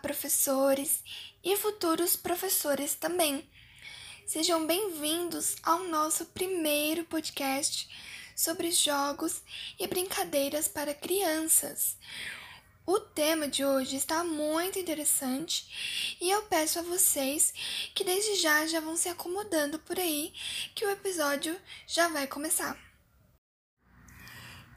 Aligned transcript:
professores 0.00 1.02
e 1.44 1.56
futuros 1.56 2.16
professores 2.16 2.94
também. 2.94 3.48
Sejam 4.26 4.66
bem-vindos 4.66 5.56
ao 5.62 5.84
nosso 5.84 6.24
primeiro 6.26 7.04
podcast 7.04 7.88
sobre 8.34 8.70
jogos 8.70 9.42
e 9.78 9.86
brincadeiras 9.86 10.66
para 10.66 10.94
crianças. 10.94 11.96
O 12.86 12.98
tema 12.98 13.46
de 13.46 13.64
hoje 13.64 13.96
está 13.96 14.24
muito 14.24 14.78
interessante 14.78 16.16
e 16.20 16.30
eu 16.30 16.42
peço 16.42 16.78
a 16.78 16.82
vocês 16.82 17.52
que 17.94 18.02
desde 18.02 18.36
já 18.36 18.66
já 18.66 18.80
vão 18.80 18.96
se 18.96 19.08
acomodando 19.08 19.78
por 19.80 19.98
aí 19.98 20.32
que 20.74 20.84
o 20.86 20.90
episódio 20.90 21.56
já 21.86 22.08
vai 22.08 22.26
começar. 22.26 22.76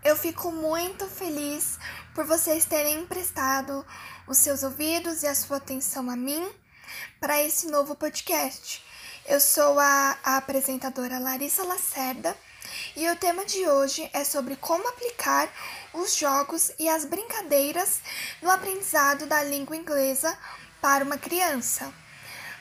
Eu 0.03 0.17
fico 0.17 0.51
muito 0.51 1.07
feliz 1.07 1.79
por 2.13 2.25
vocês 2.25 2.65
terem 2.65 2.99
emprestado 2.99 3.85
os 4.27 4.37
seus 4.37 4.63
ouvidos 4.63 5.23
e 5.23 5.27
a 5.27 5.35
sua 5.35 5.57
atenção 5.57 6.09
a 6.09 6.15
mim 6.15 6.49
para 7.19 7.41
esse 7.41 7.67
novo 7.67 7.95
podcast. 7.95 8.83
Eu 9.25 9.39
sou 9.39 9.79
a, 9.79 10.17
a 10.23 10.37
apresentadora 10.37 11.19
Larissa 11.19 11.63
Lacerda 11.63 12.35
e 12.95 13.09
o 13.09 13.15
tema 13.15 13.45
de 13.45 13.67
hoje 13.67 14.09
é 14.13 14.23
sobre 14.23 14.55
como 14.55 14.87
aplicar 14.87 15.49
os 15.93 16.15
jogos 16.15 16.71
e 16.79 16.87
as 16.87 17.05
brincadeiras 17.05 17.99
no 18.41 18.49
aprendizado 18.49 19.25
da 19.25 19.43
língua 19.43 19.75
inglesa 19.75 20.37
para 20.81 21.03
uma 21.03 21.17
criança. 21.17 21.93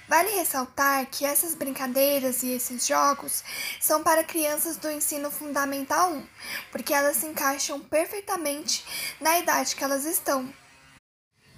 Vale 0.09 0.31
ressaltar 0.31 1.07
que 1.07 1.25
essas 1.25 1.55
brincadeiras 1.55 2.43
e 2.43 2.51
esses 2.51 2.87
jogos 2.87 3.43
são 3.81 4.03
para 4.03 4.25
crianças 4.25 4.77
do 4.77 4.91
ensino 4.91 5.31
fundamental 5.31 6.13
1, 6.13 6.27
porque 6.71 6.93
elas 6.93 7.17
se 7.17 7.27
encaixam 7.27 7.81
perfeitamente 7.81 8.85
na 9.21 9.39
idade 9.39 9.77
que 9.77 9.85
elas 9.85 10.05
estão. 10.05 10.53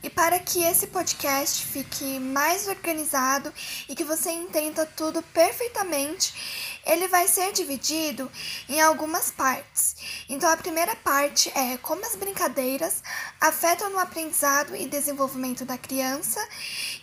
E 0.04 0.10
para 0.10 0.38
que 0.38 0.62
esse 0.62 0.88
podcast 0.88 1.64
fique 1.64 2.20
mais 2.20 2.68
organizado 2.68 3.50
e 3.88 3.94
que 3.94 4.04
você 4.04 4.30
entenda 4.30 4.84
tudo 4.84 5.22
perfeitamente, 5.32 6.73
ele 6.86 7.08
vai 7.08 7.26
ser 7.28 7.52
dividido 7.52 8.30
em 8.68 8.80
algumas 8.80 9.30
partes. 9.30 9.96
Então, 10.28 10.50
a 10.50 10.56
primeira 10.56 10.94
parte 10.96 11.50
é 11.56 11.76
como 11.78 12.04
as 12.04 12.16
brincadeiras 12.16 13.02
afetam 13.40 13.90
no 13.90 13.98
aprendizado 13.98 14.74
e 14.76 14.86
desenvolvimento 14.86 15.64
da 15.64 15.78
criança, 15.78 16.40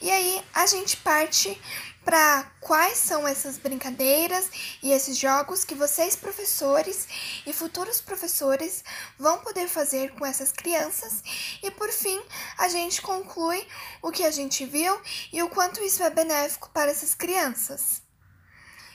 e 0.02 0.10
aí 0.10 0.42
a 0.54 0.66
gente 0.66 0.98
parte 0.98 1.60
para 2.04 2.44
quais 2.60 2.98
são 2.98 3.28
essas 3.28 3.58
brincadeiras 3.58 4.50
e 4.82 4.92
esses 4.92 5.18
jogos 5.18 5.64
que 5.64 5.76
vocês, 5.76 6.16
professores 6.16 7.08
e 7.46 7.54
futuros 7.54 8.02
professores, 8.02 8.84
vão 9.18 9.38
poder 9.40 9.68
fazer 9.68 10.12
com 10.14 10.26
essas 10.26 10.52
crianças. 10.52 11.22
E 11.62 11.70
por 11.72 11.92
fim, 11.92 12.20
a 12.58 12.68
gente 12.68 13.02
conclui 13.02 13.66
o 14.02 14.12
que 14.12 14.24
a 14.24 14.32
gente 14.32 14.66
viu 14.66 15.00
e 15.32 15.42
o 15.44 15.50
quanto 15.50 15.84
isso 15.84 16.02
é 16.04 16.10
benéfico 16.10 16.70
para 16.74 16.92
essas 16.92 17.14
crianças. 17.14 18.02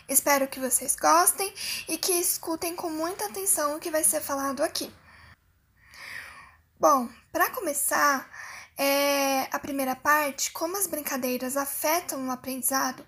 Espero 0.08 0.46
que 0.46 0.60
vocês 0.60 0.94
gostem 0.94 1.52
e 1.88 1.98
que 1.98 2.12
escutem 2.12 2.76
com 2.76 2.88
muita 2.88 3.26
atenção 3.26 3.74
o 3.74 3.80
que 3.80 3.90
vai 3.90 4.04
ser 4.04 4.20
falado 4.20 4.62
aqui. 4.62 4.92
Bom, 6.78 7.08
para 7.32 7.50
começar, 7.50 8.30
é, 8.78 9.48
a 9.50 9.58
primeira 9.58 9.96
parte, 9.96 10.52
como 10.52 10.76
as 10.76 10.86
brincadeiras 10.86 11.56
afetam 11.56 12.20
no 12.20 12.30
aprendizado 12.30 13.04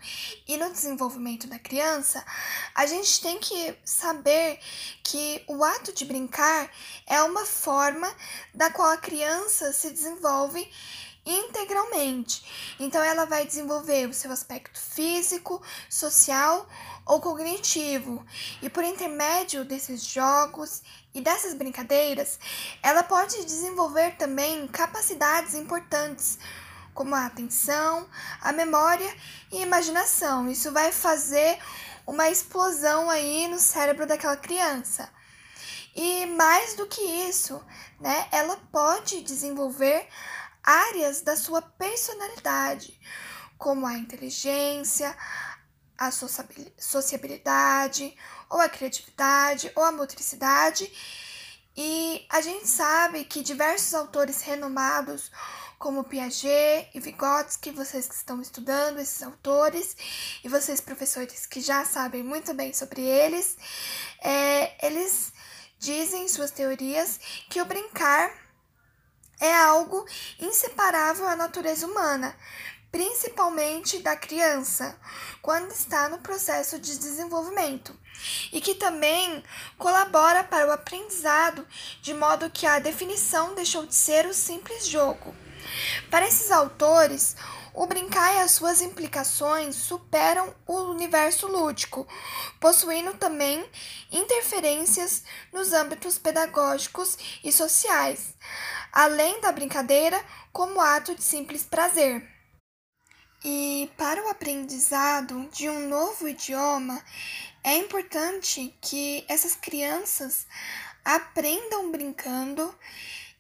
e 0.47 0.57
no 0.57 0.73
desenvolvimento 0.73 1.47
da 1.47 1.59
criança, 1.59 2.25
a 2.75 2.87
gente 2.87 3.21
tem 3.21 3.39
que 3.39 3.77
saber 3.85 4.59
que 5.05 5.45
o 5.47 5.63
ato 5.63 5.93
de 5.93 6.05
brincar 6.05 6.71
é 7.07 7.23
uma 7.23 7.45
forma 7.45 8.13
da 8.55 8.71
qual 8.71 8.91
a 8.91 8.97
criança 8.97 9.73
se 9.73 9.91
desenvolve 9.91 10.69
integralmente. 11.29 12.75
Então, 12.81 13.03
ela 13.03 13.27
vai 13.27 13.45
desenvolver 13.45 14.09
o 14.09 14.15
seu 14.15 14.33
aspecto 14.33 14.81
físico, 14.81 15.63
social 15.89 16.67
ou 17.05 17.21
cognitivo, 17.21 18.25
e 18.61 18.69
por 18.69 18.85
intermédio 18.85 19.65
desses 19.65 20.03
jogos 20.05 20.83
e 21.15 21.21
dessas 21.21 21.55
brincadeiras, 21.55 22.39
ela 22.83 23.03
pode 23.03 23.45
desenvolver 23.45 24.17
também 24.17 24.67
capacidades 24.69 25.55
importantes, 25.55 26.39
como 26.93 27.15
a 27.15 27.27
atenção, 27.27 28.09
a 28.41 28.53
memória 28.53 29.11
e 29.51 29.59
a 29.59 29.63
imaginação. 29.63 30.51
Isso 30.51 30.71
vai 30.73 30.93
fazer 30.93 31.59
uma 32.07 32.29
explosão 32.29 33.09
aí 33.09 33.49
no 33.49 33.59
cérebro 33.59 34.07
daquela 34.07 34.37
criança. 34.37 35.09
E 35.95 36.27
mais 36.27 36.75
do 36.75 36.87
que 36.87 37.01
isso, 37.01 37.61
né, 38.01 38.29
ela 38.31 38.57
pode 38.71 39.23
desenvolver 39.23 40.09
áreas 40.69 41.23
da 41.23 41.35
sua 41.35 41.63
personalidade, 41.63 43.01
como 43.57 43.87
a 43.87 43.97
inteligência, 43.97 45.17
a 45.97 46.11
sociabilidade, 46.11 48.15
ou 48.51 48.61
a 48.61 48.69
criatividade, 48.69 49.73
ou 49.75 49.83
a 49.83 49.91
motricidade. 49.91 50.93
E 51.75 52.27
a 52.29 52.43
gente 52.43 52.69
sabe 52.69 53.25
que 53.25 53.43
diversos 53.43 53.95
autores 53.95 54.43
renomados, 54.43 55.33
como 55.79 56.05
Piaget 56.05 56.91
e 56.95 57.01
Vygotsky, 57.01 57.71
vocês 57.71 58.07
que 58.07 58.15
estão 58.15 58.43
estudando 58.43 58.99
esses 58.99 59.23
autores, 59.23 59.97
e 60.45 60.51
vocês 60.51 60.83
professores 60.83 61.47
que 61.47 61.63
já 61.63 61.87
sabem 61.87 62.23
muito 62.23 62.53
bem 62.53 62.75
sobre 62.75 63.01
eles, 63.01 63.57
é, 64.21 64.87
eles 64.87 65.33
dizem 65.79 66.25
em 66.25 66.29
suas 66.29 66.51
teorias 66.51 67.19
que 67.49 67.63
o 67.63 67.65
brincar 67.65 68.48
algo 69.79 70.05
inseparável 70.41 71.27
à 71.27 71.37
natureza 71.37 71.87
humana, 71.87 72.37
principalmente 72.91 73.99
da 73.99 74.17
criança, 74.17 74.99
quando 75.41 75.71
está 75.71 76.09
no 76.09 76.19
processo 76.19 76.79
de 76.79 76.99
desenvolvimento, 76.99 77.97
e 78.53 78.61
que 78.61 78.75
também 78.75 79.43
colabora 79.77 80.43
para 80.43 80.67
o 80.67 80.73
aprendizado, 80.73 81.67
de 82.03 82.13
modo 82.15 82.51
que 82.51 82.67
a 82.67 82.79
definição 82.79 83.55
deixou 83.55 83.87
de 83.87 83.95
ser 83.95 84.27
o 84.27 84.35
simples 84.35 84.87
jogo. 84.87 85.35
Para 86.11 86.27
esses 86.27 86.51
autores, 86.51 87.37
o 87.79 87.87
brincar 87.87 88.35
e 88.35 88.41
as 88.41 88.51
suas 88.51 88.81
implicações 88.83 89.77
superam 89.77 90.53
o 90.67 90.91
universo 90.91 91.47
lúdico, 91.47 92.09
possuindo 92.59 93.15
também 93.15 93.65
interferências 94.11 95.23
nos 95.53 95.73
âmbitos 95.73 96.19
pedagógicos 96.19 97.17
e 97.45 97.53
sociais, 97.53 98.35
além 98.93 99.41
da 99.41 99.53
brincadeira 99.53 100.21
como 100.53 100.81
ato 100.81 101.15
de 101.15 101.23
simples 101.23 101.63
prazer. 101.63 102.29
E 103.45 103.89
para 103.97 104.27
o 104.27 104.29
aprendizado 104.29 105.49
de 105.53 105.69
um 105.69 105.89
novo 105.89 106.27
idioma, 106.27 107.01
é 107.63 107.77
importante 107.77 108.77
que 108.81 109.25
essas 109.29 109.55
crianças 109.55 110.49
aprendam 111.05 111.93
brincando 111.93 112.75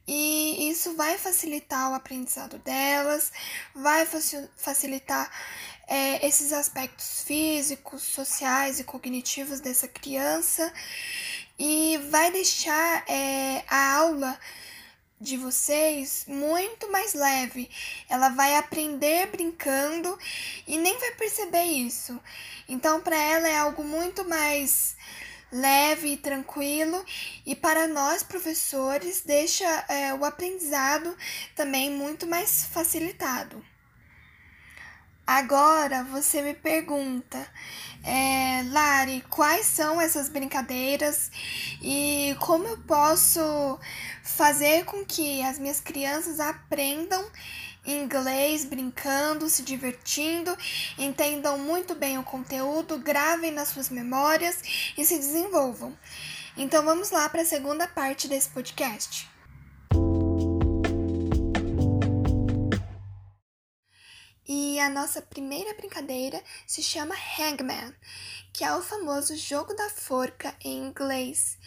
e 0.08 0.70
isso 0.70 0.96
vai 0.96 1.18
facilitar 1.18 1.90
o 1.90 1.94
aprendizado 1.94 2.58
delas, 2.60 3.30
vai 3.74 4.06
facilitar 4.56 5.30
é, 5.86 6.26
esses 6.26 6.50
aspectos 6.50 7.22
físicos, 7.24 8.04
sociais 8.04 8.80
e 8.80 8.84
cognitivos 8.84 9.60
dessa 9.60 9.86
criança 9.86 10.72
e 11.58 11.98
vai 12.10 12.32
deixar 12.32 13.04
é, 13.06 13.62
a 13.68 13.96
aula 13.96 14.38
de 15.20 15.36
vocês 15.36 16.24
muito 16.26 16.90
mais 16.90 17.12
leve. 17.12 17.68
Ela 18.08 18.30
vai 18.30 18.56
aprender 18.56 19.26
brincando 19.26 20.18
e 20.66 20.78
nem 20.78 20.98
vai 20.98 21.10
perceber 21.16 21.64
isso. 21.64 22.18
Então, 22.66 23.02
para 23.02 23.16
ela 23.16 23.46
é 23.46 23.58
algo 23.58 23.84
muito 23.84 24.26
mais 24.26 24.96
leve 25.52 26.12
e 26.12 26.16
tranquilo, 26.16 27.04
e 27.44 27.54
para 27.54 27.86
nós 27.88 28.22
professores 28.22 29.22
deixa 29.24 29.66
é, 29.88 30.14
o 30.14 30.24
aprendizado 30.24 31.16
também 31.54 31.90
muito 31.90 32.26
mais 32.26 32.64
facilitado. 32.64 33.64
Agora 35.26 36.04
você 36.04 36.40
me 36.40 36.54
pergunta, 36.54 37.46
é, 38.02 38.62
Lari, 38.70 39.22
quais 39.28 39.66
são 39.66 40.00
essas 40.00 40.30
brincadeiras 40.30 41.30
e 41.82 42.34
como 42.40 42.66
eu 42.66 42.78
posso 42.78 43.78
fazer 44.22 44.86
com 44.86 45.04
que 45.04 45.42
as 45.42 45.58
minhas 45.58 45.80
crianças 45.80 46.40
aprendam 46.40 47.22
inglês, 47.92 48.64
brincando, 48.64 49.48
se 49.48 49.62
divertindo, 49.62 50.56
entendam 50.98 51.58
muito 51.58 51.94
bem 51.94 52.18
o 52.18 52.24
conteúdo, 52.24 52.98
gravem 52.98 53.50
nas 53.50 53.68
suas 53.68 53.88
memórias 53.88 54.92
e 54.96 55.04
se 55.04 55.16
desenvolvam. 55.16 55.96
Então 56.56 56.84
vamos 56.84 57.10
lá 57.10 57.28
para 57.28 57.42
a 57.42 57.46
segunda 57.46 57.86
parte 57.86 58.26
desse 58.26 58.48
podcast. 58.48 59.28
E 64.50 64.80
a 64.80 64.88
nossa 64.88 65.20
primeira 65.20 65.74
brincadeira 65.74 66.42
se 66.66 66.82
chama 66.82 67.14
Hangman, 67.38 67.94
que 68.52 68.64
é 68.64 68.74
o 68.74 68.80
famoso 68.80 69.36
jogo 69.36 69.74
da 69.74 69.90
forca 69.90 70.54
em 70.64 70.86
inglês. 70.86 71.58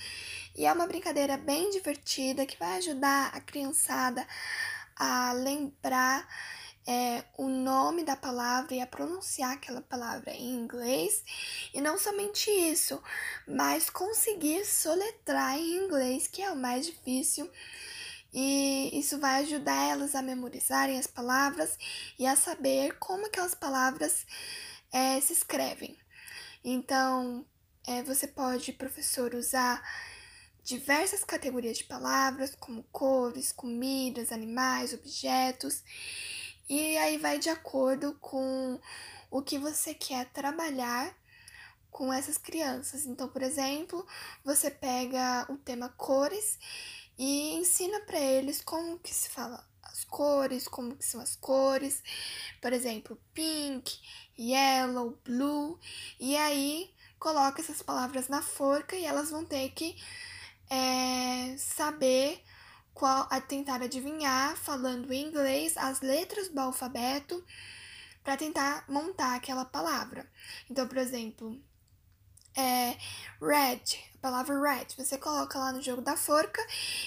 E 0.56 0.65
é 0.65 0.73
uma 0.73 0.88
brincadeira 0.88 1.38
bem 1.38 1.69
divertida 1.69 2.45
que 2.45 2.57
vai 2.57 2.79
ajudar 2.79 3.29
a 3.33 3.39
criançada 3.39 4.27
a 5.01 5.33
lembrar 5.33 6.27
é, 6.88 7.24
o 7.36 7.48
nome 7.48 8.03
da 8.03 8.15
palavra 8.15 8.75
e 8.75 8.81
a 8.81 8.86
pronunciar 8.86 9.53
aquela 9.53 9.81
palavra 9.81 10.31
em 10.31 10.53
inglês. 10.53 11.24
E 11.74 11.81
não 11.81 11.98
somente 11.98 12.51
isso, 12.51 13.01
mas 13.48 13.89
conseguir 13.89 14.63
soletrar 14.63 15.57
em 15.57 15.77
inglês, 15.86 16.27
que 16.27 16.44
é 16.44 16.51
o 16.51 16.56
mais 16.56 16.86
difícil. 16.86 17.50
E 18.31 18.92
isso 18.94 19.18
vai 19.18 19.42
ajudar 19.42 19.89
elas 19.89 20.13
a 20.13 20.21
memorizarem 20.21 21.00
as 21.00 21.07
palavras 21.07 21.77
e 22.19 22.27
a 22.27 22.36
saber 22.36 23.00
como 23.00 23.25
aquelas 23.25 23.56
palavras 23.56 24.24
é, 24.92 25.19
se 25.19 25.33
escrevem. 25.33 25.97
Então, 26.63 27.44
é, 27.88 28.04
você 28.04 28.27
pode, 28.27 28.71
professor, 28.74 29.33
usar 29.33 29.81
diversas 30.71 31.23
categorias 31.25 31.77
de 31.77 31.83
palavras, 31.83 32.56
como 32.56 32.83
cores, 32.91 33.51
comidas, 33.51 34.31
animais, 34.31 34.94
objetos, 34.94 35.83
e 36.69 36.97
aí 36.97 37.18
vai 37.18 37.38
de 37.38 37.50
acordo 37.50 38.18
com 38.21 38.79
o 39.29 39.41
que 39.41 39.57
você 39.57 39.94
quer 39.94 40.29
trabalhar 40.31 41.13
com 41.89 42.13
essas 42.13 42.38
crianças. 42.38 43.06
Então, 43.06 43.27
por 43.27 43.41
exemplo, 43.41 44.07
você 44.45 44.71
pega 44.71 45.45
o 45.50 45.57
tema 45.57 45.89
cores 45.89 46.57
e 47.18 47.56
ensina 47.56 48.00
para 48.00 48.19
eles 48.19 48.62
como 48.62 48.97
que 49.00 49.13
se 49.13 49.29
fala 49.29 49.68
as 49.83 50.06
cores, 50.06 50.69
como 50.69 50.95
que 50.95 51.06
são 51.06 51.19
as 51.19 51.35
cores, 51.35 52.01
por 52.62 52.71
exemplo, 52.71 53.21
pink, 53.33 54.00
yellow, 54.39 55.19
blue, 55.25 55.77
e 56.18 56.38
aí 56.38 56.95
coloca 57.19 57.62
essas 57.62 57.81
palavras 57.81 58.29
na 58.29 58.41
forca 58.41 58.95
e 58.95 59.03
elas 59.03 59.29
vão 59.29 59.44
ter 59.44 59.69
que 59.71 59.97
é, 60.71 61.57
saber 61.57 62.41
qual 62.94 63.27
a 63.29 63.41
tentar 63.41 63.81
adivinhar 63.81 64.56
falando 64.56 65.12
em 65.12 65.27
inglês 65.27 65.75
as 65.75 66.00
letras 66.00 66.47
do 66.47 66.62
alfabeto 66.62 67.44
para 68.23 68.38
tentar 68.38 68.85
montar 68.88 69.35
aquela 69.35 69.65
palavra. 69.65 70.25
Então, 70.69 70.88
por 70.88 70.97
exemplo, 70.97 71.62
é 72.56 72.97
red, 73.41 73.81
a 74.15 74.18
palavra 74.21 74.62
red, 74.62 74.88
você 74.97 75.18
coloca 75.18 75.59
lá 75.59 75.73
no 75.73 75.81
jogo 75.81 76.01
da 76.01 76.15
forca 76.15 76.65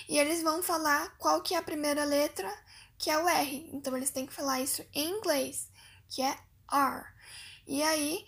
e 0.08 0.19
eles 0.19 0.43
vão 0.43 0.62
falar 0.62 1.16
qual 1.16 1.40
que 1.40 1.55
é 1.55 1.58
a 1.58 1.62
primeira 1.62 2.05
letra, 2.05 2.52
que 2.99 3.11
é 3.11 3.16
o 3.19 3.26
R. 3.26 3.70
Então 3.72 3.96
eles 3.96 4.11
têm 4.11 4.26
que 4.26 4.32
falar 4.32 4.61
isso 4.61 4.84
em 4.93 5.11
inglês, 5.11 5.70
que 6.11 6.20
é 6.20 6.37
R. 6.70 7.05
E 7.66 7.82
aí 7.82 8.26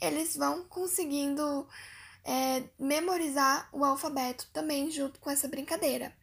eles 0.00 0.36
vão 0.36 0.64
conseguindo 0.64 1.68
é, 2.24 2.64
memorizar 2.78 3.68
o 3.72 3.84
alfabeto 3.84 4.48
também 4.52 4.90
junto 4.90 5.20
com 5.20 5.30
essa 5.30 5.48
brincadeira. 5.48 6.14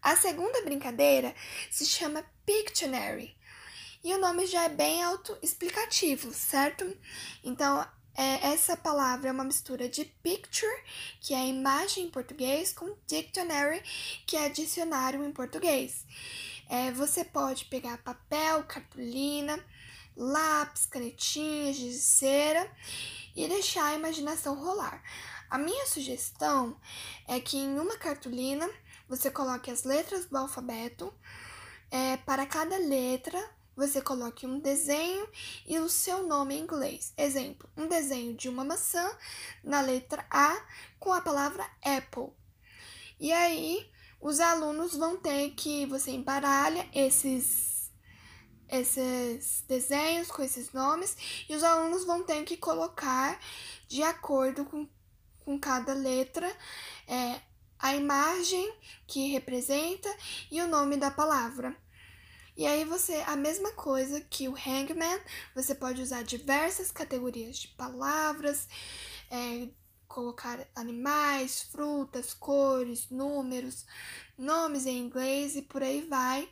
A 0.00 0.16
segunda 0.16 0.62
brincadeira 0.62 1.34
se 1.70 1.84
chama 1.84 2.24
Pictionary. 2.46 3.36
E 4.02 4.14
o 4.14 4.20
nome 4.20 4.46
já 4.46 4.64
é 4.64 4.68
bem 4.68 5.02
autoexplicativo, 5.02 6.32
certo? 6.32 6.96
Então, 7.42 7.84
é, 8.16 8.48
essa 8.48 8.76
palavra 8.76 9.28
é 9.28 9.32
uma 9.32 9.44
mistura 9.44 9.88
de 9.88 10.04
picture, 10.04 10.82
que 11.20 11.34
é 11.34 11.46
imagem 11.46 12.04
em 12.04 12.10
português, 12.10 12.72
com 12.72 12.96
dictionary, 13.06 13.82
que 14.26 14.36
é 14.36 14.48
dicionário 14.48 15.24
em 15.24 15.30
português. 15.32 16.04
É, 16.68 16.90
você 16.92 17.24
pode 17.24 17.66
pegar 17.66 17.98
papel, 17.98 18.64
cartolina, 18.64 19.58
lápis, 20.18 20.84
canetinhas, 20.86 21.76
de 21.76 21.92
cera 21.94 22.70
e 23.36 23.46
deixar 23.46 23.86
a 23.86 23.94
imaginação 23.94 24.54
rolar. 24.54 25.02
A 25.48 25.56
minha 25.56 25.86
sugestão 25.86 26.78
é 27.26 27.40
que 27.40 27.56
em 27.56 27.78
uma 27.78 27.96
cartolina 27.96 28.68
você 29.08 29.30
coloque 29.30 29.70
as 29.70 29.84
letras 29.84 30.26
do 30.26 30.36
alfabeto. 30.36 31.14
É, 31.90 32.18
para 32.18 32.44
cada 32.44 32.76
letra, 32.76 33.42
você 33.74 34.02
coloque 34.02 34.44
um 34.44 34.58
desenho 34.58 35.26
e 35.66 35.78
o 35.78 35.88
seu 35.88 36.26
nome 36.26 36.54
em 36.54 36.62
inglês. 36.62 37.14
Exemplo: 37.16 37.70
um 37.76 37.86
desenho 37.86 38.34
de 38.34 38.48
uma 38.48 38.64
maçã 38.64 39.08
na 39.62 39.80
letra 39.80 40.26
A 40.30 40.60
com 40.98 41.12
a 41.12 41.20
palavra 41.20 41.64
apple. 41.82 42.30
E 43.20 43.32
aí, 43.32 43.90
os 44.20 44.40
alunos 44.40 44.96
vão 44.96 45.16
ter 45.16 45.50
que 45.50 45.86
você 45.86 46.10
embaralha 46.10 46.86
esses 46.92 47.67
esses 48.70 49.64
desenhos 49.66 50.30
com 50.30 50.42
esses 50.42 50.72
nomes 50.72 51.16
e 51.48 51.54
os 51.54 51.62
alunos 51.62 52.04
vão 52.04 52.22
ter 52.22 52.44
que 52.44 52.56
colocar 52.56 53.40
de 53.86 54.02
acordo 54.02 54.64
com, 54.64 54.88
com 55.40 55.58
cada 55.58 55.94
letra 55.94 56.50
é, 57.06 57.40
a 57.78 57.94
imagem 57.94 58.72
que 59.06 59.28
representa 59.28 60.08
e 60.50 60.60
o 60.60 60.68
nome 60.68 60.96
da 60.96 61.10
palavra. 61.10 61.76
E 62.56 62.66
aí 62.66 62.84
você, 62.84 63.22
a 63.26 63.36
mesma 63.36 63.70
coisa 63.72 64.20
que 64.20 64.48
o 64.48 64.54
Hangman, 64.54 65.20
você 65.54 65.74
pode 65.76 66.02
usar 66.02 66.24
diversas 66.24 66.90
categorias 66.90 67.56
de 67.56 67.68
palavras, 67.68 68.68
é, 69.30 69.68
colocar 70.08 70.66
animais, 70.74 71.62
frutas, 71.62 72.34
cores, 72.34 73.08
números, 73.10 73.86
nomes 74.36 74.86
em 74.86 74.98
inglês 74.98 75.54
e 75.54 75.62
por 75.62 75.84
aí 75.84 76.02
vai 76.02 76.48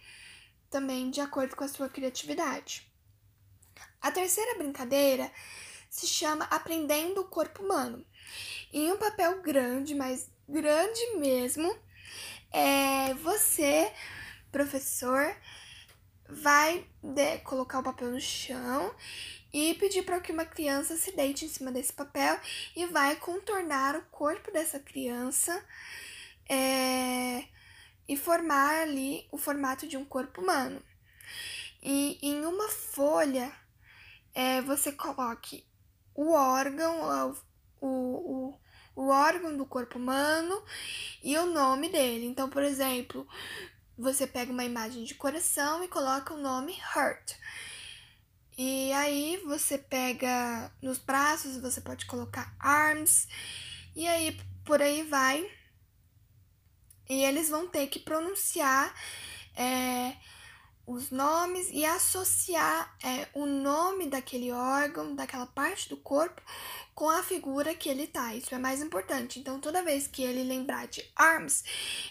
também 0.71 1.11
de 1.11 1.21
acordo 1.21 1.57
com 1.57 1.65
a 1.65 1.69
sua 1.69 1.89
criatividade. 1.89 2.91
A 4.01 4.11
terceira 4.11 4.59
brincadeira 4.59 5.31
se 5.91 6.07
chama 6.07 6.45
Aprendendo 6.45 7.23
o 7.23 7.29
Corpo 7.29 7.63
Humano. 7.63 8.05
Em 8.73 8.93
um 8.93 8.99
papel 8.99 9.41
grande, 9.43 9.95
mas 9.95 10.31
grande 10.49 11.17
mesmo, 11.17 11.75
é, 12.53 13.15
você, 13.15 13.93
professor, 14.53 15.35
vai 16.29 16.87
de, 17.03 17.39
colocar 17.39 17.79
o 17.79 17.83
papel 17.83 18.11
no 18.11 18.21
chão 18.21 18.95
e 19.53 19.75
pedir 19.75 20.03
para 20.03 20.21
que 20.21 20.33
uma 20.33 20.45
criança 20.45 20.97
se 20.97 21.12
deite 21.12 21.45
em 21.45 21.49
cima 21.49 21.73
desse 21.73 21.93
papel 21.93 22.39
e 22.75 22.87
vai 22.87 23.17
contornar 23.17 23.97
o 23.97 24.03
corpo 24.11 24.53
dessa 24.53 24.79
criança. 24.79 25.65
É, 26.49 27.45
e 28.08 28.17
formar 28.17 28.82
ali 28.82 29.26
o 29.31 29.38
formato 29.38 29.87
de 29.87 29.97
um 29.97 30.05
corpo 30.05 30.41
humano. 30.41 30.82
E 31.82 32.19
em 32.23 32.44
uma 32.44 32.69
folha 32.69 33.53
é, 34.35 34.61
você 34.61 34.93
coloque 34.93 35.67
o 36.14 36.32
órgão, 36.32 37.37
o, 37.81 37.87
o, 37.87 38.58
o 38.94 39.08
órgão 39.08 39.56
do 39.56 39.67
corpo 39.67 39.99
humano 39.99 40.62
e 41.23 41.37
o 41.37 41.47
nome 41.47 41.88
dele. 41.88 42.26
Então, 42.26 42.49
por 42.49 42.62
exemplo, 42.62 43.26
você 43.97 44.26
pega 44.26 44.52
uma 44.52 44.64
imagem 44.64 45.04
de 45.04 45.14
coração 45.14 45.83
e 45.83 45.88
coloca 45.88 46.35
o 46.35 46.40
nome 46.40 46.78
Heart. 46.95 47.35
E 48.59 48.90
aí 48.92 49.37
você 49.45 49.76
pega 49.76 50.73
nos 50.81 50.99
braços, 50.99 51.61
você 51.61 51.81
pode 51.81 52.07
colocar 52.07 52.54
arms, 52.59 53.28
e 53.95 54.07
aí 54.07 54.38
por 54.64 54.81
aí 54.81 55.02
vai 55.02 55.47
e 57.09 57.23
eles 57.25 57.49
vão 57.49 57.67
ter 57.67 57.87
que 57.87 57.99
pronunciar 57.99 58.95
é, 59.57 60.17
os 60.87 61.11
nomes 61.11 61.69
e 61.73 61.85
associar 61.85 62.97
é, 63.03 63.27
o 63.35 63.45
nome 63.45 64.07
daquele 64.07 64.53
órgão, 64.53 65.17
daquela 65.17 65.47
parte 65.47 65.89
do 65.89 65.97
corpo, 65.97 66.41
com 66.95 67.11
a 67.11 67.23
figura 67.23 67.75
que 67.75 67.89
ele 67.89 68.07
tá. 68.07 68.35
Isso 68.35 68.55
é 68.55 68.59
mais 68.59 68.81
importante. 68.81 69.41
Então, 69.41 69.59
toda 69.61 69.83
vez 69.83 70.07
que 70.07 70.23
ele 70.23 70.45
lembrar 70.45 70.87
de 70.87 71.05
arms, 71.17 71.65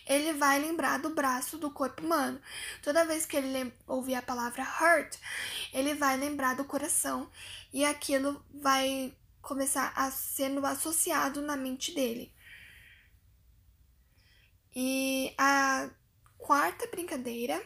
ele 0.06 0.34
vai 0.34 0.60
lembrar 0.60 1.00
do 1.00 1.10
braço 1.10 1.58
do 1.58 1.72
corpo 1.72 2.04
humano. 2.04 2.40
Toda 2.84 3.06
vez 3.06 3.26
que 3.26 3.38
ele 3.38 3.74
ouvir 3.88 4.16
a 4.16 4.22
palavra 4.22 4.64
heart, 4.64 5.16
ele 5.74 5.94
vai 5.94 6.18
lembrar 6.18 6.56
do 6.56 6.66
coração. 6.66 7.30
E 7.74 7.86
aquilo 7.86 8.44
vai 8.54 9.14
começar 9.42 9.94
a 9.96 10.12
sendo 10.12 10.66
associado 10.66 11.42
na 11.42 11.56
mente 11.56 11.94
dele. 11.94 12.35
E 14.76 15.34
a 15.38 15.90
quarta 16.38 16.86
brincadeira 16.88 17.62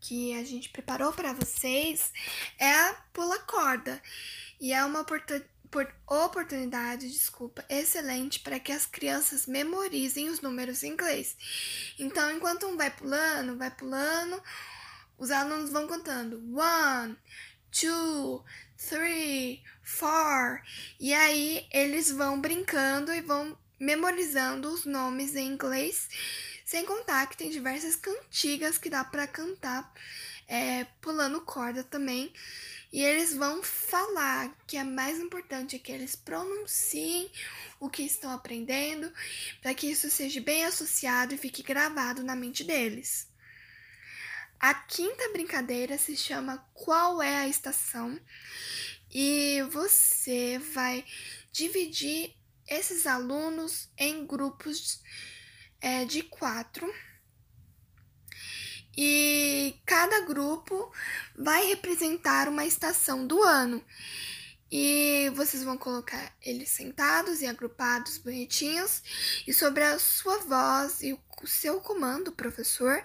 que 0.00 0.34
a 0.34 0.42
gente 0.44 0.70
preparou 0.70 1.12
para 1.12 1.32
vocês 1.32 2.10
é 2.58 2.72
a 2.72 2.94
pula 3.12 3.38
corda. 3.40 4.02
E 4.60 4.72
é 4.72 4.84
uma 4.84 5.06
oportunidade, 6.06 7.10
desculpa, 7.10 7.64
excelente 7.68 8.40
para 8.40 8.58
que 8.58 8.72
as 8.72 8.86
crianças 8.86 9.46
memorizem 9.46 10.28
os 10.28 10.40
números 10.40 10.82
em 10.82 10.92
inglês. 10.92 11.36
Então, 11.98 12.30
enquanto 12.32 12.66
um 12.66 12.76
vai 12.76 12.90
pulando, 12.90 13.56
vai 13.56 13.70
pulando, 13.70 14.42
os 15.16 15.30
alunos 15.30 15.70
vão 15.70 15.86
contando 15.86 16.42
one, 16.58 17.16
two, 17.70 18.42
three, 18.76 19.62
four, 19.82 20.62
e 20.98 21.12
aí 21.12 21.66
eles 21.70 22.10
vão 22.10 22.40
brincando 22.40 23.12
e 23.12 23.20
vão 23.20 23.56
memorizando 23.80 24.68
os 24.68 24.84
nomes 24.84 25.34
em 25.34 25.48
inglês, 25.48 26.08
sem 26.64 26.84
contar 26.84 27.26
que 27.26 27.36
tem 27.36 27.50
diversas 27.50 27.96
cantigas 27.96 28.76
que 28.78 28.90
dá 28.90 29.02
para 29.02 29.26
cantar 29.26 29.92
é, 30.46 30.84
pulando 31.00 31.40
corda 31.40 31.82
também. 31.82 32.32
E 32.92 33.02
eles 33.02 33.34
vão 33.34 33.62
falar 33.62 34.52
que 34.66 34.76
é 34.76 34.82
mais 34.82 35.18
importante 35.18 35.76
é 35.76 35.78
que 35.78 35.92
eles 35.92 36.16
pronunciem 36.16 37.30
o 37.78 37.88
que 37.88 38.02
estão 38.02 38.30
aprendendo, 38.30 39.10
para 39.62 39.72
que 39.72 39.86
isso 39.86 40.10
seja 40.10 40.40
bem 40.40 40.64
associado 40.64 41.32
e 41.32 41.38
fique 41.38 41.62
gravado 41.62 42.22
na 42.24 42.34
mente 42.34 42.64
deles. 42.64 43.28
A 44.58 44.74
quinta 44.74 45.32
brincadeira 45.32 45.96
se 45.96 46.16
chama 46.16 46.58
Qual 46.74 47.22
é 47.22 47.36
a 47.36 47.48
estação? 47.48 48.20
E 49.10 49.62
você 49.70 50.58
vai 50.74 51.04
dividir 51.50 52.34
esses 52.70 53.06
alunos 53.06 53.90
em 53.98 54.24
grupos 54.24 55.02
é, 55.80 56.04
de 56.04 56.22
quatro. 56.22 56.90
E 58.96 59.76
cada 59.84 60.20
grupo 60.20 60.92
vai 61.36 61.66
representar 61.66 62.48
uma 62.48 62.64
estação 62.64 63.26
do 63.26 63.42
ano. 63.42 63.84
E 64.72 65.32
vocês 65.34 65.64
vão 65.64 65.76
colocar 65.76 66.32
eles 66.40 66.68
sentados 66.68 67.42
e 67.42 67.46
agrupados 67.46 68.18
bonitinhos. 68.18 69.02
E 69.46 69.52
sobre 69.52 69.82
a 69.82 69.98
sua 69.98 70.38
voz 70.38 71.02
e 71.02 71.12
o 71.12 71.46
seu 71.46 71.80
comando, 71.80 72.30
professor, 72.30 73.02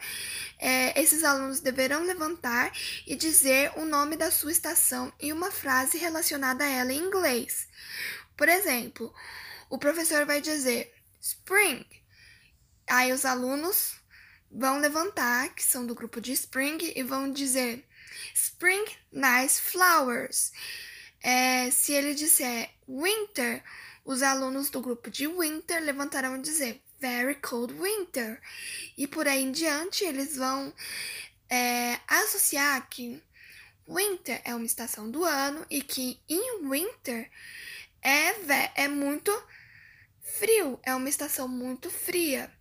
é, 0.60 1.01
esses 1.01 1.24
alunos 1.24 1.62
deverão 1.62 2.03
levantar 2.03 2.72
e 3.07 3.15
dizer 3.15 3.72
o 3.77 3.86
nome 3.86 4.15
da 4.15 4.29
sua 4.29 4.51
estação 4.51 5.12
e 5.19 5.34
uma 5.34 5.50
frase 5.50 5.98
relacionada 5.98 6.63
a 6.63 6.69
ela 6.69 6.93
em 6.93 7.00
inglês. 7.00 7.67
Por 8.38 8.50
exemplo, 8.50 9.13
o 9.69 9.77
professor 9.77 10.25
vai 10.25 10.41
dizer 10.41 10.93
Spring. 11.22 11.86
Aí 12.88 13.12
os 13.12 13.25
alunos 13.25 13.95
vão 14.51 14.79
levantar, 14.79 15.53
que 15.53 15.63
são 15.63 15.86
do 15.86 15.95
grupo 15.95 16.22
de 16.22 16.31
Spring, 16.34 16.77
e 16.95 17.03
vão 17.03 17.31
dizer 17.31 17.86
Spring 18.34 18.86
Nice 19.12 19.62
Flowers. 19.62 20.51
É, 21.22 21.72
se 21.72 21.93
ele 21.93 22.13
disser 22.13 22.69
winter, 22.88 23.63
os 24.03 24.22
alunos 24.22 24.69
do 24.69 24.81
grupo 24.81 25.10
de 25.10 25.27
winter 25.27 25.84
levantarão 25.84 26.38
e 26.38 26.41
dizer 26.41 26.81
very 27.00 27.36
cold 27.36 27.74
winter. 27.74 28.39
E 28.98 29.07
por 29.07 29.27
aí 29.27 29.41
em 29.43 29.51
diante, 29.51 30.05
eles 30.05 30.38
vão 30.38 30.74
é, 31.50 32.00
associar 32.07 32.88
que 32.89 33.22
winter 33.88 34.41
é 34.43 34.53
uma 34.55 34.65
estação 34.65 35.10
do 35.10 35.24
ano 35.24 35.65
e 35.69 35.81
que 35.81 36.19
in 36.29 36.67
winter 36.69 37.29
é, 38.01 38.84
é 38.84 38.88
muito 38.88 39.31
frio, 40.25 40.79
é 40.84 40.94
uma 40.94 41.10
estação 41.10 41.48
muito 41.48 41.89
fria. 41.89 42.51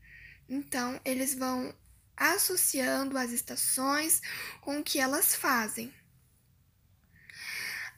Então, 0.49 1.01
eles 1.05 1.35
vão 1.35 1.75
associando 2.17 3.19
as 3.19 3.33
estações 3.33 4.21
com 4.61 4.79
o 4.79 4.85
que 4.85 5.01
elas 5.01 5.35
fazem. 5.35 5.93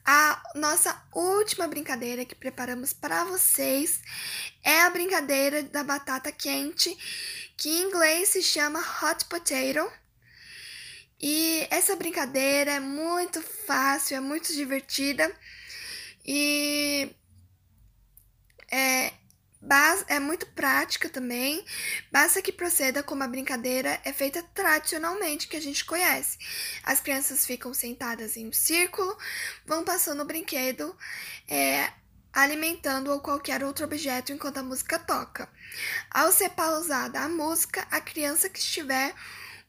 A 0.09 0.41
nossa 0.55 1.05
última 1.13 1.67
brincadeira 1.67 2.23
que 2.23 2.33
preparamos 2.33 2.93
para 2.93 3.25
vocês 3.25 4.01
é 4.63 4.81
a 4.83 4.89
brincadeira 4.89 5.61
da 5.63 5.83
batata 5.83 6.31
quente, 6.31 6.97
que 7.57 7.69
em 7.69 7.83
inglês 7.83 8.29
se 8.29 8.41
chama 8.41 8.79
hot 8.79 9.25
potato. 9.25 9.91
E 11.19 11.67
essa 11.69 11.95
brincadeira 11.95 12.71
é 12.71 12.79
muito 12.79 13.41
fácil, 13.41 14.15
é 14.15 14.21
muito 14.21 14.53
divertida 14.53 15.29
e 16.25 17.13
é, 18.71 19.11
é 20.07 20.19
muito 20.19 20.45
prática 20.47 21.09
também. 21.09 21.63
Basta 22.11 22.41
que 22.41 22.51
proceda 22.51 23.03
como 23.03 23.23
a 23.23 23.27
brincadeira 23.27 23.99
é 24.03 24.13
feita 24.13 24.43
tradicionalmente, 24.53 25.47
que 25.47 25.57
a 25.57 25.61
gente 25.61 25.85
conhece. 25.85 26.37
As 26.83 26.99
crianças 26.99 27.45
ficam 27.45 27.73
sentadas 27.73 28.37
em 28.37 28.47
um 28.47 28.53
círculo, 28.53 29.17
vão 29.65 29.83
passando 29.83 30.21
o 30.21 30.25
brinquedo, 30.25 30.95
é, 31.47 31.91
alimentando 32.33 33.11
ou 33.11 33.19
qualquer 33.19 33.63
outro 33.63 33.85
objeto 33.85 34.31
enquanto 34.31 34.59
a 34.59 34.63
música 34.63 34.99
toca. 34.99 35.49
Ao 36.09 36.31
ser 36.31 36.49
pausada 36.49 37.19
a 37.19 37.29
música, 37.29 37.85
a 37.89 37.99
criança 37.99 38.49
que 38.49 38.59
estiver 38.59 39.13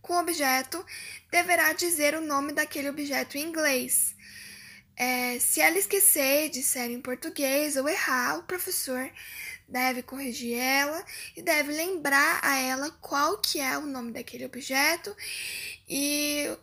com 0.00 0.14
o 0.14 0.20
objeto 0.20 0.84
deverá 1.30 1.72
dizer 1.72 2.14
o 2.14 2.20
nome 2.20 2.52
daquele 2.52 2.88
objeto 2.88 3.36
em 3.36 3.42
inglês. 3.42 4.14
É, 4.96 5.38
se 5.38 5.60
ela 5.60 5.78
esquecer 5.78 6.48
de 6.50 6.62
ser 6.62 6.90
em 6.90 7.00
português 7.00 7.76
ou 7.76 7.88
errar, 7.88 8.38
o 8.38 8.42
professor 8.42 9.08
deve 9.68 10.02
corrigir 10.02 10.56
ela 10.56 11.04
e 11.36 11.42
deve 11.42 11.72
lembrar 11.72 12.40
a 12.42 12.58
ela 12.58 12.90
qual 13.00 13.38
que 13.38 13.60
é 13.60 13.76
o 13.76 13.86
nome 13.86 14.12
daquele 14.12 14.46
objeto 14.46 15.14
e 15.88 16.56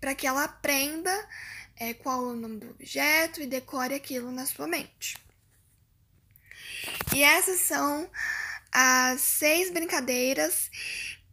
para 0.00 0.14
que 0.14 0.26
ela 0.26 0.44
aprenda 0.44 1.28
é, 1.76 1.92
qual 1.92 2.22
é 2.22 2.32
o 2.32 2.36
nome 2.36 2.58
do 2.58 2.70
objeto 2.70 3.40
e 3.40 3.46
decore 3.46 3.94
aquilo 3.94 4.30
na 4.30 4.46
sua 4.46 4.66
mente. 4.66 5.18
E 7.14 7.22
essas 7.22 7.60
são 7.60 8.08
as 8.70 9.20
seis 9.20 9.70
brincadeiras 9.70 10.70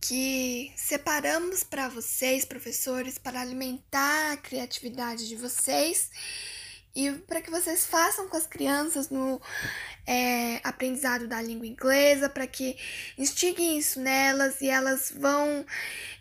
que 0.02 0.74
separamos 0.76 1.64
para 1.64 1.88
vocês, 1.88 2.44
professores, 2.44 3.18
para 3.18 3.40
alimentar 3.40 4.34
a 4.34 4.38
criatividade 4.38 5.28
de 5.28 5.36
vocês 5.36 6.10
e 6.96 7.12
para 7.12 7.42
que 7.42 7.50
vocês 7.50 7.86
façam 7.86 8.28
com 8.28 8.38
as 8.38 8.46
crianças 8.46 9.10
no 9.10 9.42
é, 10.06 10.60
aprendizado 10.64 11.28
da 11.28 11.42
língua 11.42 11.66
inglesa, 11.66 12.30
para 12.30 12.46
que 12.46 12.78
instiguem 13.18 13.80
isso 13.80 14.00
nelas 14.00 14.62
e 14.62 14.70
elas 14.70 15.12
vão 15.16 15.66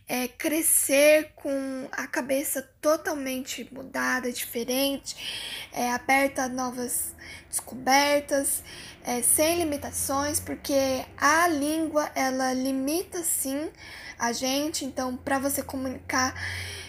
é, 0.09 0.29
crescer 0.29 1.33
com 1.35 1.89
a 1.93 2.07
cabeça 2.07 2.63
totalmente 2.81 3.69
mudada, 3.71 4.33
diferente, 4.33 5.69
é, 5.73 5.91
aberta 5.91 6.45
a 6.45 6.49
novas 6.49 7.15
descobertas, 7.51 8.63
é, 9.05 9.21
sem 9.21 9.59
limitações, 9.59 10.41
porque 10.41 11.05
a 11.19 11.49
língua 11.49 12.11
ela 12.15 12.55
limita 12.55 13.23
sim 13.23 13.71
a 14.19 14.33
gente, 14.33 14.87
então 14.87 15.17
para 15.19 15.39
você 15.39 15.63
comunicar 15.63 16.35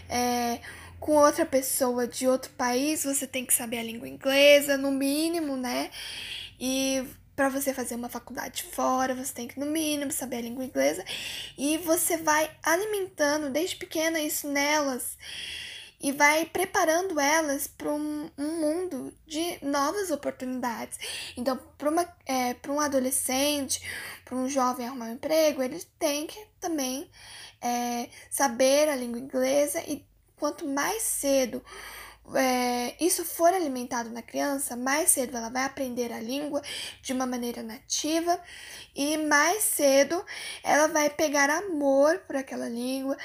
é, 0.08 0.60
com 1.04 1.18
outra 1.18 1.46
pessoa 1.46 2.08
de 2.08 2.26
outro 2.30 2.50
país, 2.52 3.04
você 3.04 3.28
tem 3.28 3.46
que 3.46 3.54
saber 3.54 3.80
a 3.80 3.84
língua 3.84 4.08
inglesa, 4.08 4.78
no 4.78 4.90
mínimo, 4.90 5.58
né? 5.58 5.92
E 6.58 7.06
para 7.36 7.50
você 7.50 7.74
fazer 7.74 7.96
uma 7.96 8.08
faculdade 8.08 8.64
fora, 8.64 9.14
você 9.14 9.34
tem 9.34 9.46
que, 9.46 9.60
no 9.60 9.66
mínimo, 9.66 10.14
saber 10.14 10.38
a 10.38 10.42
língua 10.42 10.64
inglesa. 10.64 11.04
E 11.58 11.78
você 11.80 12.16
vai 12.16 12.50
alimentando 12.64 13.50
desde 13.50 13.76
pequena 13.76 14.18
isso 14.22 14.48
nelas 14.48 15.18
e 16.00 16.14
vai 16.14 16.46
preparando 16.46 17.20
elas 17.20 17.68
para 17.68 17.92
um, 17.92 18.32
um, 18.38 18.62
mundo 18.62 19.14
de 19.28 19.58
novas 19.62 20.10
oportunidades. 20.10 20.98
Então, 21.36 21.60
para 21.78 21.92
é, 22.26 22.56
um 22.70 22.80
adolescente, 22.80 23.82
para 24.24 24.38
um 24.38 24.48
jovem 24.48 24.88
arrumar 24.88 25.08
um 25.08 25.16
emprego, 25.16 25.62
ele 25.62 25.84
tem 26.00 26.28
que 26.28 26.48
também 26.62 27.12
é, 27.62 28.08
saber 28.32 28.88
a 28.88 28.96
língua 28.96 29.20
inglesa 29.20 29.82
e 29.86 30.13
quanto 30.44 30.68
mais 30.68 31.02
cedo 31.04 31.64
é, 32.36 33.02
isso 33.02 33.24
for 33.24 33.54
alimentado 33.54 34.10
na 34.10 34.22
criança, 34.22 34.76
mais 34.76 35.12
cedo 35.12 35.38
ela 35.38 35.48
vai 35.48 35.64
aprender 35.64 36.12
a 36.12 36.20
língua 36.20 36.62
de 37.02 37.14
uma 37.14 37.26
maneira 37.26 37.64
nativa 37.64 38.38
e 38.94 39.16
mais 39.20 39.64
cedo 39.64 40.22
ela 40.62 40.88
vai 40.88 41.10
pegar 41.10 41.50
amor 41.50 42.20
por 42.28 42.36
aquela 42.36 42.68
língua 42.68 43.16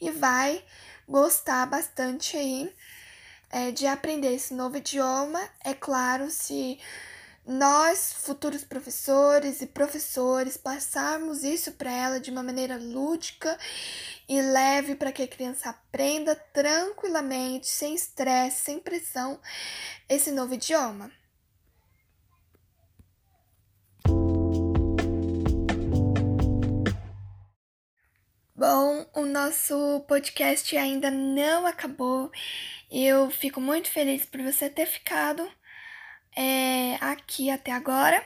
e 0.00 0.10
vai 0.10 0.64
gostar 1.08 1.64
bastante 1.66 2.36
aí 2.36 2.74
é, 3.52 3.70
de 3.70 3.86
aprender 3.86 4.34
esse 4.34 4.52
novo 4.52 4.76
idioma. 4.76 5.40
É 5.64 5.74
claro, 5.74 6.28
se 6.28 6.80
nós, 7.46 8.12
futuros 8.12 8.64
professores 8.64 9.60
e 9.60 9.66
professores, 9.66 10.56
passarmos 10.56 11.44
isso 11.44 11.72
para 11.72 11.92
ela 11.92 12.18
de 12.18 12.30
uma 12.30 12.42
maneira 12.42 12.78
lúdica 12.78 13.58
e 14.26 14.40
leve 14.40 14.94
para 14.94 15.12
que 15.12 15.22
a 15.22 15.28
criança 15.28 15.68
aprenda 15.68 16.34
tranquilamente, 16.34 17.66
sem 17.66 17.94
estresse, 17.94 18.64
sem 18.64 18.80
pressão, 18.80 19.38
esse 20.08 20.30
novo 20.30 20.54
idioma. 20.54 21.12
Bom, 28.56 29.06
o 29.14 29.26
nosso 29.26 30.00
podcast 30.08 30.74
ainda 30.76 31.10
não 31.10 31.66
acabou. 31.66 32.30
Eu 32.90 33.30
fico 33.30 33.60
muito 33.60 33.90
feliz 33.90 34.24
por 34.24 34.40
você 34.40 34.70
ter 34.70 34.86
ficado 34.86 35.46
é, 36.36 36.96
aqui 37.00 37.50
até 37.50 37.72
agora. 37.72 38.24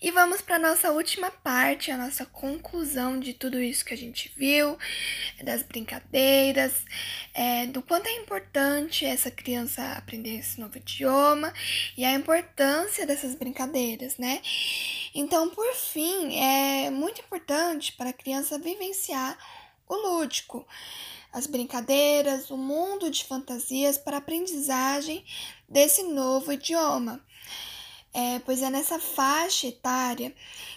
E 0.00 0.10
vamos 0.10 0.40
para 0.40 0.58
nossa 0.58 0.90
última 0.90 1.30
parte, 1.30 1.90
a 1.90 1.96
nossa 1.96 2.26
conclusão 2.26 3.20
de 3.20 3.34
tudo 3.34 3.60
isso 3.60 3.84
que 3.84 3.94
a 3.94 3.96
gente 3.96 4.32
viu, 4.36 4.76
das 5.44 5.62
brincadeiras, 5.62 6.72
é, 7.32 7.66
do 7.66 7.82
quanto 7.82 8.08
é 8.08 8.12
importante 8.16 9.04
essa 9.04 9.30
criança 9.30 9.92
aprender 9.92 10.38
esse 10.38 10.60
novo 10.60 10.76
idioma 10.76 11.52
e 11.96 12.04
a 12.04 12.14
importância 12.14 13.06
dessas 13.06 13.34
brincadeiras, 13.34 14.16
né? 14.16 14.40
Então, 15.14 15.50
por 15.50 15.72
fim, 15.74 16.36
é 16.36 16.90
muito 16.90 17.20
importante 17.20 17.92
para 17.92 18.10
a 18.10 18.14
criança 18.14 18.58
vivenciar 18.58 19.38
o 19.88 19.94
lúdico 19.94 20.66
as 21.32 21.46
brincadeiras, 21.46 22.50
o 22.50 22.56
mundo 22.56 23.10
de 23.10 23.24
fantasias 23.24 23.96
para 23.96 24.16
a 24.16 24.18
aprendizagem 24.18 25.24
desse 25.68 26.02
novo 26.02 26.52
idioma. 26.52 27.24
é, 28.14 28.38
pois 28.40 28.60
é 28.62 28.68
nessa 28.68 28.98
faixa 28.98 29.66
etária 29.68 30.34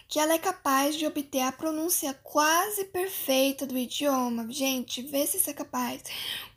que 0.07 0.19
ela 0.19 0.33
é 0.33 0.39
capaz 0.39 0.95
de 0.95 1.05
obter 1.05 1.41
a 1.41 1.51
pronúncia 1.51 2.13
quase 2.23 2.85
perfeita 2.85 3.65
do 3.65 3.77
idioma. 3.77 4.47
Gente, 4.49 5.01
vê 5.01 5.25
se 5.27 5.37
isso 5.37 5.49
é 5.49 5.53
capaz. 5.53 6.03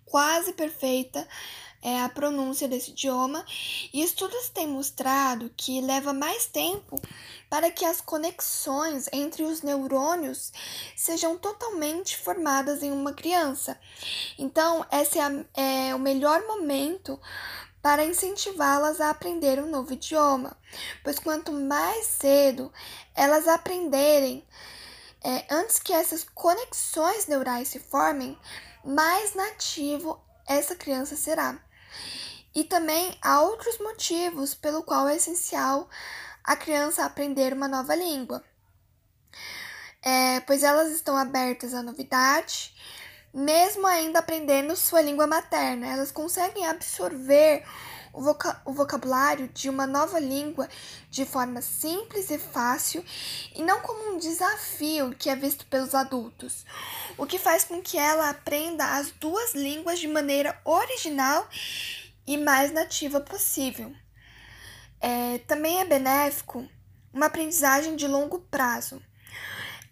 Quase 0.04 0.52
perfeita 0.52 1.26
é 1.82 2.00
a 2.00 2.08
pronúncia 2.08 2.66
desse 2.66 2.90
idioma, 2.90 3.44
e 3.92 4.02
estudos 4.02 4.48
têm 4.48 4.66
mostrado 4.66 5.50
que 5.56 5.80
leva 5.80 6.12
mais 6.12 6.46
tempo 6.46 7.00
para 7.48 7.70
que 7.70 7.84
as 7.84 8.00
conexões 8.00 9.08
entre 9.12 9.42
os 9.42 9.62
neurônios 9.62 10.52
sejam 10.96 11.38
totalmente 11.38 12.16
formadas 12.16 12.82
em 12.82 12.90
uma 12.90 13.12
criança. 13.12 13.78
Então, 14.38 14.84
esse 14.90 15.18
é, 15.18 15.44
é 15.88 15.94
o 15.94 15.98
melhor 15.98 16.42
momento 16.46 17.18
para 17.80 18.04
incentivá-las 18.04 19.00
a 19.00 19.10
aprender 19.10 19.58
um 19.60 19.70
novo 19.70 19.92
idioma, 19.92 20.56
pois 21.04 21.18
quanto 21.18 21.52
mais 21.52 22.06
cedo 22.06 22.72
elas 23.14 23.46
aprenderem, 23.46 24.44
é, 25.22 25.46
antes 25.50 25.78
que 25.78 25.92
essas 25.92 26.24
conexões 26.24 27.26
neurais 27.26 27.68
se 27.68 27.78
formem, 27.78 28.38
mais 28.84 29.34
nativo 29.34 30.20
essa 30.46 30.74
criança 30.74 31.16
será. 31.16 31.58
E 32.54 32.64
também 32.64 33.16
há 33.22 33.40
outros 33.42 33.78
motivos 33.78 34.54
pelo 34.54 34.82
qual 34.82 35.08
é 35.08 35.16
essencial 35.16 35.88
a 36.42 36.56
criança 36.56 37.04
aprender 37.04 37.52
uma 37.52 37.68
nova 37.68 37.94
língua. 37.94 38.42
É, 40.02 40.40
pois 40.40 40.62
elas 40.62 40.90
estão 40.90 41.16
abertas 41.16 41.74
à 41.74 41.82
novidade, 41.82 42.74
mesmo 43.34 43.86
ainda 43.86 44.20
aprendendo 44.20 44.74
sua 44.74 45.02
língua 45.02 45.26
materna. 45.26 45.86
Elas 45.86 46.10
conseguem 46.10 46.66
absorver 46.66 47.64
o, 48.12 48.22
voca 48.22 48.60
o 48.64 48.72
vocabulário 48.72 49.48
de 49.48 49.68
uma 49.68 49.86
nova 49.86 50.18
língua 50.18 50.68
de 51.10 51.24
forma 51.26 51.60
simples 51.60 52.30
e 52.30 52.38
fácil 52.38 53.04
e 53.54 53.62
não 53.62 53.80
como 53.80 54.14
um 54.14 54.18
desafio 54.18 55.14
que 55.18 55.30
é 55.30 55.36
visto 55.36 55.66
pelos 55.66 55.94
adultos, 55.94 56.64
o 57.16 57.26
que 57.26 57.38
faz 57.38 57.64
com 57.64 57.80
que 57.82 57.98
ela 57.98 58.30
aprenda 58.30 58.96
as 58.96 59.10
duas 59.10 59.54
línguas 59.54 59.98
de 59.98 60.08
maneira 60.08 60.58
original 60.64 61.46
e 62.28 62.36
mais 62.36 62.70
nativa 62.70 63.22
possível. 63.22 63.90
É, 65.00 65.38
também 65.38 65.80
é 65.80 65.84
benéfico 65.86 66.68
uma 67.10 67.24
aprendizagem 67.24 67.96
de 67.96 68.06
longo 68.06 68.40
prazo, 68.40 69.02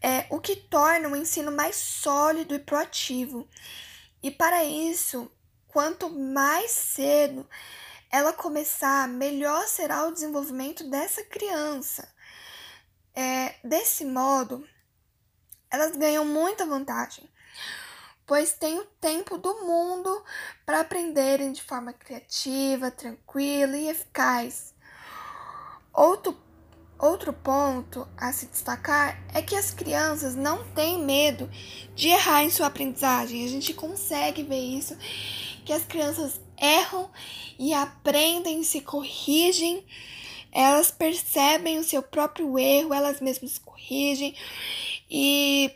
é, 0.02 0.26
o 0.28 0.38
que 0.38 0.54
torna 0.54 1.08
o 1.08 1.16
ensino 1.16 1.50
mais 1.50 1.76
sólido 1.76 2.54
e 2.54 2.58
proativo. 2.58 3.48
E 4.22 4.30
para 4.30 4.62
isso, 4.64 5.32
quanto 5.66 6.10
mais 6.10 6.72
cedo 6.72 7.48
ela 8.10 8.34
começar, 8.34 9.08
melhor 9.08 9.66
será 9.66 10.06
o 10.06 10.12
desenvolvimento 10.12 10.88
dessa 10.90 11.24
criança. 11.24 12.06
É, 13.14 13.54
desse 13.64 14.04
modo, 14.04 14.68
elas 15.70 15.96
ganham 15.96 16.24
muita 16.26 16.66
vantagem 16.66 17.26
pois 18.26 18.52
têm 18.52 18.78
o 18.78 18.86
tempo 19.00 19.38
do 19.38 19.54
mundo 19.64 20.24
para 20.64 20.80
aprenderem 20.80 21.52
de 21.52 21.62
forma 21.62 21.92
criativa, 21.92 22.90
tranquila 22.90 23.76
e 23.76 23.88
eficaz. 23.88 24.74
Outro, 25.94 26.36
outro 26.98 27.32
ponto 27.32 28.06
a 28.16 28.32
se 28.32 28.46
destacar 28.46 29.22
é 29.32 29.40
que 29.40 29.54
as 29.54 29.72
crianças 29.72 30.34
não 30.34 30.64
têm 30.72 30.98
medo 30.98 31.48
de 31.94 32.08
errar 32.08 32.42
em 32.42 32.50
sua 32.50 32.66
aprendizagem. 32.66 33.44
A 33.44 33.48
gente 33.48 33.72
consegue 33.72 34.42
ver 34.42 34.60
isso, 34.60 34.96
que 35.64 35.72
as 35.72 35.84
crianças 35.84 36.40
erram 36.58 37.10
e 37.58 37.72
aprendem, 37.72 38.62
se 38.64 38.80
corrigem, 38.80 39.86
elas 40.50 40.90
percebem 40.90 41.78
o 41.78 41.84
seu 41.84 42.02
próprio 42.02 42.58
erro, 42.58 42.92
elas 42.92 43.20
mesmas 43.20 43.58
corrigem 43.58 44.34
e 45.08 45.70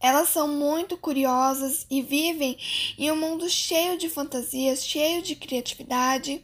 elas 0.00 0.30
são 0.30 0.48
muito 0.48 0.96
curiosas 0.96 1.86
e 1.90 2.00
vivem 2.00 2.56
em 2.98 3.10
um 3.12 3.16
mundo 3.16 3.48
cheio 3.50 3.98
de 3.98 4.08
fantasias, 4.08 4.84
cheio 4.84 5.20
de 5.20 5.36
criatividade. 5.36 6.42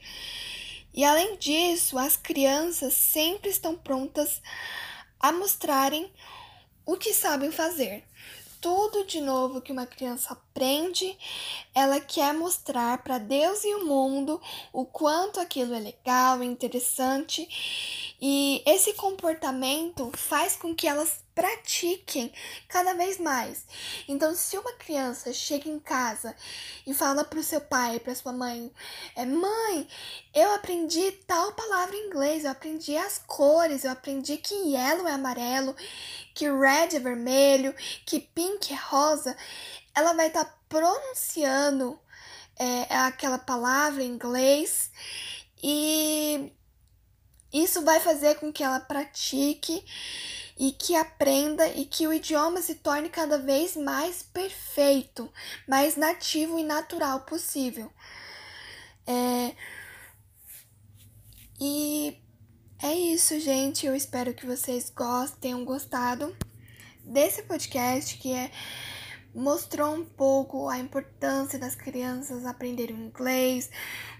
E 0.92 1.02
além 1.04 1.36
disso, 1.36 1.98
as 1.98 2.16
crianças 2.16 2.92
sempre 2.92 3.50
estão 3.50 3.74
prontas 3.74 4.42
a 5.18 5.32
mostrarem 5.32 6.10
o 6.84 6.96
que 6.96 7.14
sabem 7.14 7.50
fazer. 7.50 8.04
Tudo 8.60 9.04
de 9.04 9.20
novo 9.20 9.60
que 9.60 9.72
uma 9.72 9.86
criança 9.86 10.32
aprende, 10.32 11.16
ela 11.74 12.00
quer 12.00 12.32
mostrar 12.32 13.02
para 13.02 13.18
Deus 13.18 13.62
e 13.64 13.74
o 13.74 13.84
mundo 13.84 14.40
o 14.72 14.84
quanto 14.84 15.38
aquilo 15.38 15.74
é 15.74 15.78
legal, 15.78 16.42
interessante. 16.42 17.46
E 18.20 18.62
esse 18.66 18.94
comportamento 18.94 20.10
faz 20.16 20.56
com 20.56 20.74
que 20.74 20.88
elas 20.88 21.25
pratiquem 21.36 22.32
cada 22.66 22.94
vez 22.94 23.18
mais. 23.18 23.66
Então, 24.08 24.34
se 24.34 24.56
uma 24.56 24.72
criança 24.72 25.34
chega 25.34 25.68
em 25.68 25.78
casa 25.78 26.34
e 26.86 26.94
fala 26.94 27.24
para 27.24 27.38
o 27.38 27.44
seu 27.44 27.60
pai, 27.60 28.00
para 28.00 28.14
sua 28.14 28.32
mãe, 28.32 28.72
é 29.14 29.26
mãe, 29.26 29.86
eu 30.34 30.54
aprendi 30.54 31.12
tal 31.26 31.52
palavra 31.52 31.94
em 31.94 32.06
inglês, 32.06 32.44
eu 32.44 32.50
aprendi 32.50 32.96
as 32.96 33.18
cores, 33.18 33.84
eu 33.84 33.90
aprendi 33.90 34.38
que 34.38 34.54
yellow 34.54 35.06
é 35.06 35.12
amarelo, 35.12 35.76
que 36.34 36.50
red 36.50 36.96
é 36.96 36.98
vermelho, 36.98 37.74
que 38.06 38.18
pink 38.18 38.72
é 38.72 38.76
rosa, 38.76 39.36
ela 39.94 40.14
vai 40.14 40.28
estar 40.28 40.46
tá 40.46 40.58
pronunciando 40.70 42.00
é, 42.58 42.96
aquela 42.96 43.38
palavra 43.38 44.02
em 44.02 44.08
inglês 44.08 44.90
e 45.62 46.50
isso 47.52 47.82
vai 47.82 48.00
fazer 48.00 48.36
com 48.36 48.50
que 48.50 48.64
ela 48.64 48.80
pratique 48.80 49.84
e 50.58 50.72
que 50.72 50.94
aprenda 50.94 51.68
e 51.68 51.84
que 51.84 52.06
o 52.06 52.12
idioma 52.12 52.62
se 52.62 52.76
torne 52.76 53.10
cada 53.10 53.38
vez 53.38 53.76
mais 53.76 54.22
perfeito, 54.22 55.30
mais 55.68 55.96
nativo 55.96 56.58
e 56.58 56.64
natural 56.64 57.20
possível. 57.20 57.92
É... 59.06 59.54
E 61.60 62.18
é 62.82 62.94
isso, 62.94 63.38
gente. 63.40 63.86
Eu 63.86 63.94
espero 63.94 64.34
que 64.34 64.46
vocês 64.46 64.90
gostem, 64.90 65.40
tenham 65.40 65.64
gostado 65.64 66.34
desse 67.04 67.42
podcast 67.42 68.18
que 68.18 68.32
é 68.32 68.50
mostrou 69.36 69.94
um 69.94 70.04
pouco 70.04 70.66
a 70.66 70.78
importância 70.78 71.58
das 71.58 71.74
crianças 71.74 72.46
aprenderem 72.46 72.96
inglês, 72.96 73.70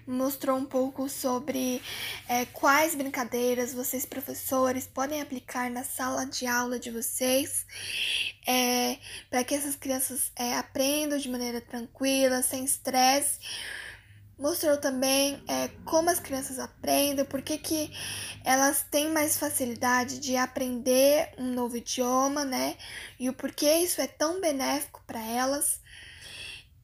mostrou 0.05 0.55
um 0.55 0.65
pouco 0.65 1.09
sobre 1.09 1.81
é, 2.29 2.45
quais 2.45 2.93
brincadeiras 2.93 3.73
vocês, 3.73 4.05
professores, 4.05 4.85
podem 4.85 5.19
aplicar 5.19 5.71
na 5.71 5.83
sala 5.83 6.23
de 6.23 6.45
aula 6.45 6.77
de 6.77 6.91
vocês, 6.91 7.65
é, 8.45 8.99
para 9.27 9.43
que 9.43 9.55
essas 9.55 9.75
crianças 9.75 10.31
é, 10.35 10.55
aprendam 10.55 11.17
de 11.17 11.29
maneira 11.29 11.59
tranquila, 11.59 12.43
sem 12.43 12.63
estresse 12.63 13.39
mostrou 14.37 14.77
também 14.77 15.43
é, 15.47 15.69
como 15.85 16.09
as 16.09 16.19
crianças 16.19 16.59
aprendem, 16.59 17.25
por 17.25 17.41
que, 17.41 17.57
que 17.57 17.91
elas 18.43 18.85
têm 18.89 19.09
mais 19.09 19.37
facilidade 19.37 20.19
de 20.19 20.35
aprender 20.35 21.33
um 21.37 21.53
novo 21.53 21.77
idioma, 21.77 22.45
né? 22.45 22.77
E 23.19 23.29
o 23.29 23.33
porquê 23.33 23.73
isso 23.77 23.99
é 23.99 24.07
tão 24.07 24.39
benéfico 24.39 25.01
para 25.07 25.21
elas. 25.21 25.81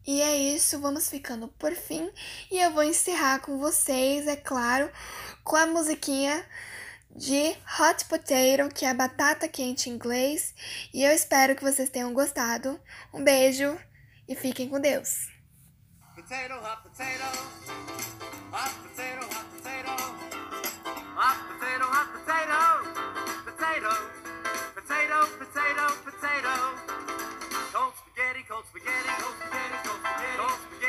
E 0.06 0.22
é 0.22 0.36
isso, 0.36 0.80
vamos 0.80 1.10
ficando 1.10 1.48
por 1.48 1.74
fim. 1.74 2.12
E 2.52 2.60
eu 2.60 2.72
vou 2.72 2.84
encerrar 2.84 3.40
com 3.40 3.58
vocês, 3.58 4.28
é 4.28 4.36
claro, 4.36 4.92
com 5.44 5.56
a 5.56 5.66
musiquinha 5.66 6.46
de 7.16 7.56
Hot 7.80 8.06
Potato, 8.10 8.74
que 8.74 8.86
é 8.86 8.94
batata 8.94 9.48
quente 9.48 9.90
em 9.90 9.94
inglês. 9.94 10.54
E 10.94 11.04
eu 11.04 11.12
espero 11.12 11.56
que 11.56 11.64
vocês 11.64 11.90
tenham 11.90 12.14
gostado. 12.14 12.80
Um 13.14 13.24
beijo 13.24 13.78
e 14.28 14.36
fiquem 14.36 14.68
com 14.68 14.80
Deus. 14.80 15.33
potato, 16.24 16.56
hot 16.62 16.84
potato. 16.84 17.28
Hot 18.52 18.72
potato, 18.82 19.26
hot 19.28 19.46
potato. 19.52 19.92
Hot 21.16 21.38
potato, 21.50 21.86
hot 21.86 22.08
potato. 22.14 22.60
Potato, 23.44 23.92
potato, 24.74 25.28
potato, 25.38 25.84
potato. 26.06 26.54
Cold 27.74 27.94
spaghetti, 27.96 28.46
cold 28.48 28.66
spaghetti, 28.66 29.12
cold 29.20 29.36
spaghetti, 29.36 29.78
cold 29.84 30.00
spaghetti. 30.00 30.38
Cold 30.38 30.60
spaghetti. 30.60 30.83